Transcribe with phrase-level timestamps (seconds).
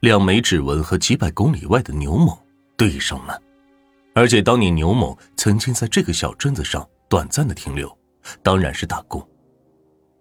[0.00, 2.38] 两枚指纹和几百公里外的牛某
[2.74, 3.38] 对上了，
[4.14, 7.94] 而且当年牛某曾经在这个小镇子上短暂的停留，
[8.42, 9.22] 当然是打工。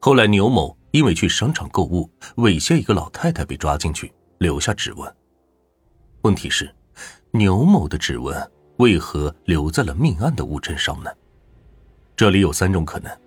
[0.02, 5.16] 后来牛某因为去商场购物猥亵一个老太太被抓进去，留下指纹。
[6.24, 6.70] 问题是，
[7.32, 11.10] 牛某的指纹为何留在了命案的物证上呢？
[12.18, 13.18] 这里有三种可能：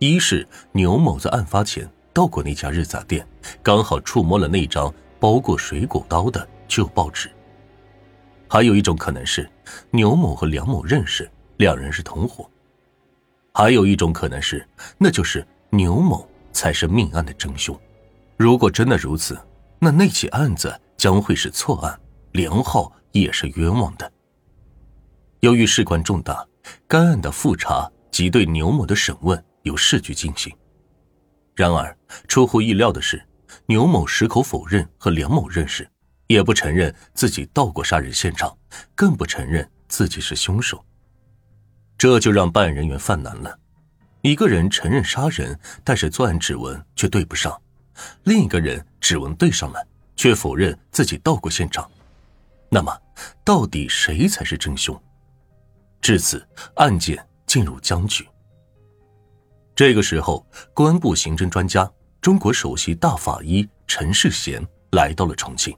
[0.00, 3.24] 一是牛某在案发前到过那家日杂店，
[3.62, 4.92] 刚好触摸了那张
[5.22, 7.28] 包过水果刀的旧报纸；
[8.48, 9.48] 还有一种可能是
[9.92, 12.44] 牛某和梁某认识，两人是同伙；
[13.54, 14.66] 还有一种可能是，
[14.98, 17.80] 那就是牛某才是命案的真凶。
[18.36, 19.38] 如果真的如此，
[19.78, 22.00] 那那起案子将会是错案。
[22.32, 24.10] 梁浩也是冤枉的。
[25.38, 26.44] 由于事关重大，
[26.88, 30.52] 该案的复查及对牛某的审问由市局进行。
[31.54, 33.22] 然而，出乎意料的是，
[33.72, 35.88] 牛某矢口否认和梁某认识，
[36.26, 38.54] 也不承认自己到过杀人现场，
[38.94, 40.84] 更不承认自己是凶手。
[41.96, 43.58] 这就让办案人员犯难了：
[44.20, 47.50] 一个人承认杀人，但是作案指纹却对不上；
[48.24, 49.82] 另一个人指纹对上了，
[50.16, 51.90] 却否认自己到过现场。
[52.68, 52.94] 那么，
[53.42, 55.02] 到底谁才是真凶？
[56.02, 58.28] 至此，案件进入僵局。
[59.74, 61.90] 这个时候，公安部刑侦专家、
[62.22, 65.76] 中国首席大法医陈世贤来到了重庆。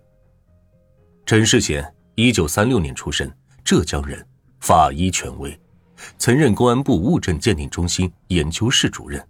[1.25, 1.83] 陈世贤，
[2.17, 3.33] 一九三六年出生，
[3.65, 4.23] 浙江人，
[4.61, 5.59] 法医权威，
[6.19, 9.27] 曾任公安部物证鉴定中心研究室主任、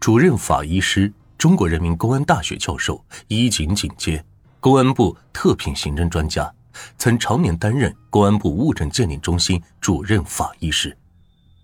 [0.00, 4.24] 主任法医师、中国人民公安大学教授、一警警阶，
[4.58, 6.52] 公安部特聘刑侦专家。
[6.98, 10.98] 曾常年担任公安部物证鉴定中心主任法医师，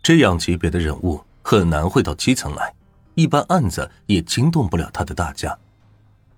[0.00, 2.73] 这样级别的人物很难会到基层来，
[3.14, 5.56] 一般案子也惊动不了他的大家。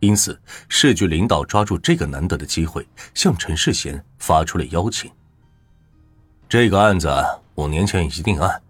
[0.01, 5.11] 因此，市局领导抓住这个难得的机会，向陈世贤发出了邀请。
[6.49, 7.11] 这个案子
[7.55, 8.61] 五年前已经定案，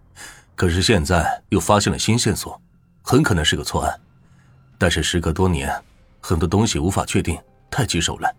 [0.55, 2.61] 可是现在又发现了新线索，
[3.03, 4.01] 很可能是个错案。
[4.79, 5.73] 但是时隔多年，
[6.21, 7.37] 很多东西无法确定，
[7.71, 8.33] 太棘手了。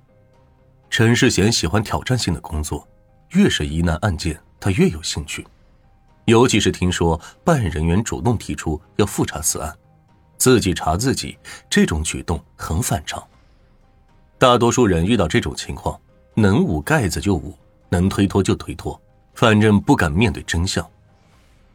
[0.89, 2.87] 陈世贤喜欢挑战性的工作，
[3.31, 5.45] 越是疑难案件，他越有兴趣。
[6.25, 9.75] 尤其是听说办案人员主动提出要复查此案，
[10.37, 11.37] 自己查自己，
[11.69, 13.23] 这种举动很反常。
[14.37, 15.99] 大多数人遇到这种情况，
[16.33, 17.57] 能捂盖子就捂，
[17.89, 18.99] 能推脱就推脱，
[19.33, 20.85] 反正不敢面对真相。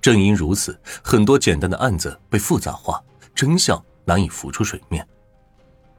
[0.00, 3.02] 正因如此，很多简单的案子被复杂化，
[3.34, 5.06] 真相难以浮出水面。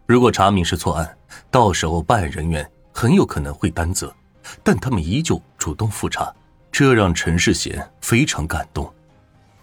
[0.06, 1.18] 如果查明是错案，
[1.50, 2.70] 到时候办案人员。
[2.94, 4.14] 很有可能会担责，
[4.62, 6.30] 但他们依旧主动复查，
[6.72, 8.92] 这让陈世贤非常感动。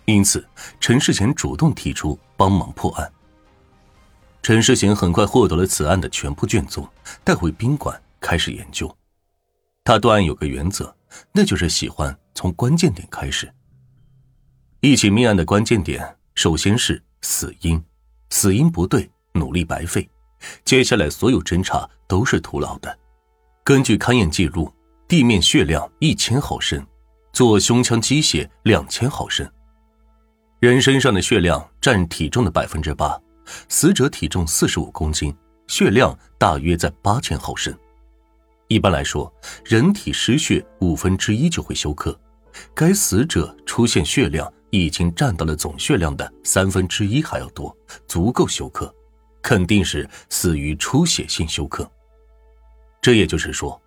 [0.04, 0.46] 因此，
[0.80, 3.12] 陈世贤主动提出帮忙破案。
[4.42, 6.88] 陈世贤很快获得了此案的全部卷宗，
[7.24, 8.94] 带回宾馆开始研究。
[9.84, 10.94] 他断案有个原则，
[11.32, 13.52] 那就是喜欢从关键点开始。
[14.80, 17.82] 一起命案的关键点，首先是死因，
[18.30, 20.08] 死因不对，努力白费，
[20.64, 22.98] 接下来所有侦查都是徒劳的。
[23.64, 24.72] 根据勘验记录，
[25.08, 26.86] 地面血量一千毫升，
[27.38, 29.48] 做胸腔积血两千毫升。
[30.58, 33.16] 人身上的血量占体重的百分之八，
[33.68, 35.32] 死者体重四十五公斤，
[35.68, 37.72] 血量大约在八千毫升。
[38.66, 39.32] 一般来说，
[39.64, 42.18] 人体失血五分之一就会休克，
[42.74, 47.72] 该死者出现血量已经占到了总血量的三分之一还要多，
[48.08, 48.92] 足够休克，
[49.40, 51.88] 肯定是死于出血性休克。
[53.00, 53.80] 这也就是说，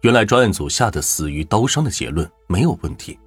[0.00, 3.18] 原来专案组下的死于刀伤的结论没有问题，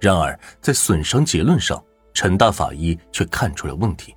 [0.00, 1.82] 然而在损伤结论上，
[2.14, 4.14] 陈大法医却看出了问题。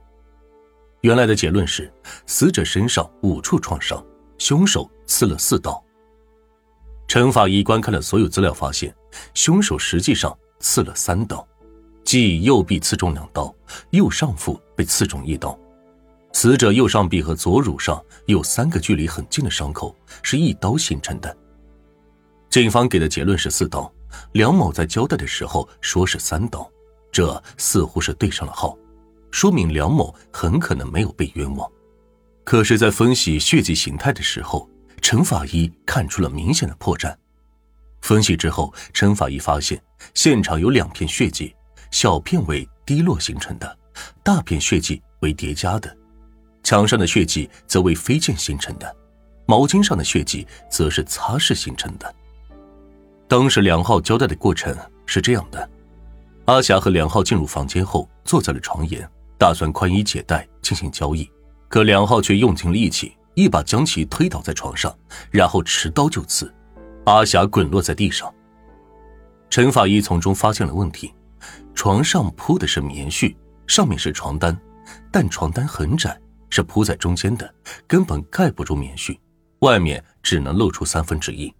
[1.01, 1.91] 原来的结论是
[2.25, 4.03] 死者身上五处创伤，
[4.37, 5.83] 凶手刺了四刀。
[7.07, 8.95] 陈法医观看了所有资料，发现
[9.33, 11.45] 凶手实际上刺了三刀，
[12.05, 13.53] 即右臂刺中两刀，
[13.89, 15.57] 右上腹被刺中一刀。
[16.31, 21.37] 死者右上臂和左乳上有三个距离很近的伤口，是一刀形成的。
[22.53, 23.91] 警方给的结论是四刀，
[24.33, 26.69] 梁某在交代的时候说是三刀，
[27.11, 28.77] 这似乎是对上了号，
[29.31, 31.67] 说明梁某很可能没有被冤枉。
[32.43, 34.69] 可是，在分析血迹形态的时候，
[35.01, 37.11] 陈法医看出了明显的破绽。
[38.03, 39.81] 分析之后，陈法医发现
[40.13, 41.55] 现场有两片血迹，
[41.89, 43.77] 小片为滴落形成的，
[44.21, 45.91] 大片血迹为叠加的。
[46.61, 48.95] 墙上的血迹则为飞溅形成的，
[49.47, 52.15] 毛巾上的血迹则是擦拭形成的。
[53.33, 54.77] 当时梁浩交代的过程
[55.07, 55.67] 是这样的：
[56.45, 59.09] 阿霞和梁浩进入房间后，坐在了床沿，
[59.39, 61.27] 打算宽衣解带进行交易，
[61.67, 64.95] 可梁浩却用尽力气一把将其推倒在床上，
[65.31, 66.53] 然后持刀就刺，
[67.05, 68.31] 阿霞滚落在地上。
[69.49, 71.11] 陈法医从中发现了问题，
[71.73, 73.35] 床上铺的是棉絮，
[73.65, 74.55] 上面是床单，
[75.11, 76.15] 但床单很窄，
[76.51, 77.51] 是铺在中间的，
[77.87, 79.17] 根本盖不住棉絮，
[79.61, 81.51] 外面只能露出三分之一。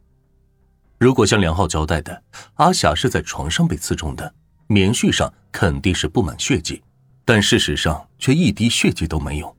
[1.00, 2.24] 如果像梁浩交代的，
[2.56, 4.34] 阿霞是在床上被刺中的，
[4.68, 6.82] 棉絮上肯定是布满血迹。
[7.26, 9.56] 但事实上却一滴血迹都没有。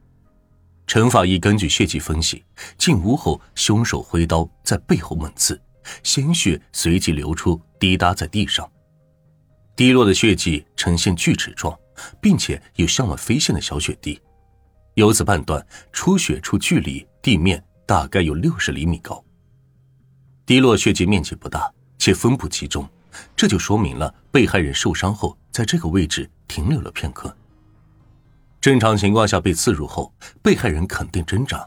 [0.87, 2.45] 陈法医根据血迹分析，
[2.77, 5.59] 进屋后凶手挥刀在背后猛刺，
[6.03, 8.71] 鲜血随即流出，滴答在地上。
[9.75, 11.75] 滴落的血迹呈现锯齿状，
[12.21, 14.21] 并且有向外飞溅的小血滴，
[14.93, 19.24] 由此判断出血处距离地面大概有六十厘米高。
[20.47, 22.87] 滴落血迹面积不大，且分布集中，
[23.35, 27.35] 这就说明了被害人受伤后在这个位置停留了片刻。
[28.61, 30.13] 正常情况下，被刺入后，
[30.43, 31.67] 被害人肯定挣扎，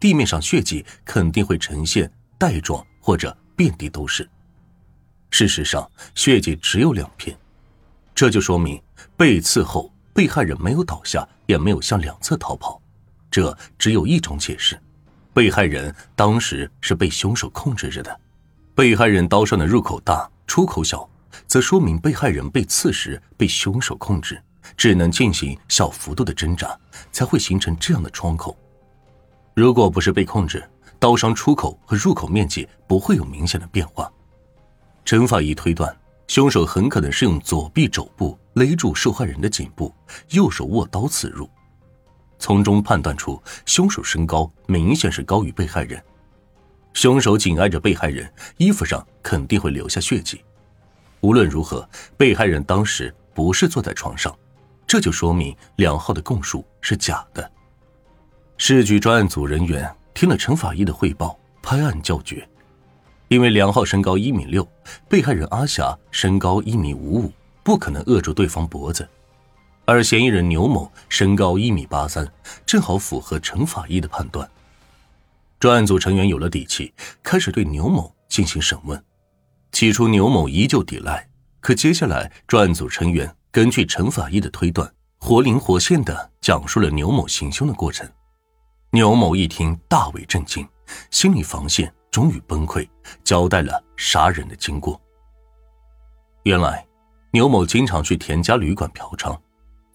[0.00, 4.28] 地面上血迹肯定会呈现带状或者遍地都是。
[5.30, 7.36] 事实上，血迹只有两片，
[8.12, 8.82] 这就说明
[9.16, 12.82] 被刺后，被害人没有倒下，也没有向两侧逃跑。
[13.30, 14.80] 这只有一种解释：
[15.36, 18.20] 被害人当时是被凶手控制着的。
[18.74, 21.06] 被害人刀上的入口大，出口小，
[21.46, 24.42] 则说明被害人被刺时被凶手控制。
[24.78, 26.74] 只能进行小幅度的挣扎，
[27.12, 28.56] 才会形成这样的窗口。
[29.54, 30.66] 如果不是被控制，
[30.98, 34.10] 刀伤出口和入口面积不会有明显的变化。
[35.04, 35.94] 陈法医推断，
[36.28, 39.94] 凶手很可能是用左臂肘部勒住受害人的颈部，
[40.30, 41.46] 右手握刀刺入。
[42.38, 46.02] 从中判断出，凶手身高明显是高于被害人。
[46.94, 50.42] 凶手紧挨着被害人，衣服上肯定会留下血迹。
[51.20, 54.34] 无论如何，被害人当时不是坐在床上。
[54.86, 57.50] 这就说明梁浩的供述是假的。
[58.56, 62.48] 市局专案组人员听了陈法医的汇报，拍案叫绝。
[63.28, 64.66] 因为梁浩身高一米六，
[65.08, 67.32] 被害人阿霞身高一米五五，
[67.64, 69.04] 不可能扼住对方脖子；
[69.86, 72.28] 而嫌疑人牛某身高一米八三，
[72.66, 74.48] 正好符合陈法医的判断。
[75.60, 76.92] 专案组成员有了底气，
[77.22, 79.02] 开始对牛某进行审问。
[79.70, 81.28] 起初，牛某依旧抵赖，
[81.60, 83.32] 可接下来，专案组成员。
[83.52, 88.06] 根据陈法医的推断，活灵活现的讲述了牛某行凶的过程。
[88.90, 90.68] 牛某一听，大为震惊，
[91.10, 92.86] 心理防线终于崩溃，
[93.24, 95.00] 交代了杀人的经过。
[96.42, 96.84] 原来，
[97.30, 99.38] 牛某经常去田家旅馆嫖娼，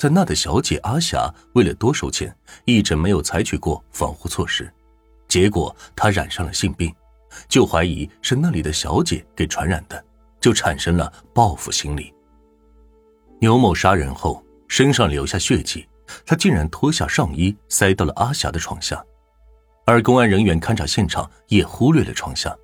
[0.01, 4.67] 在那的小姐阿霞为了多收钱，一直没有采取过防护措施，
[5.27, 6.91] 结果她染上了性病，
[7.47, 10.03] 就怀疑是那里的小姐给传染的，
[10.39, 12.11] 就产生了报复心理。
[13.39, 15.87] 牛某杀人后身上留下血迹，
[16.25, 19.05] 他竟然脱下上衣塞到了阿霞的床下，
[19.85, 22.57] 而公安人员勘察现场也忽略了床下。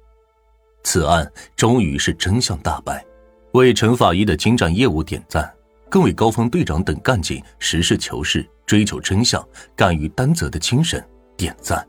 [0.84, 3.06] 此案终于是真相大白，
[3.52, 5.54] 为陈法医的精湛业务点赞，
[5.90, 9.46] 更为高峰队长等干警实事求是、追求真相、
[9.76, 11.04] 敢于担责的精神
[11.36, 11.88] 点赞。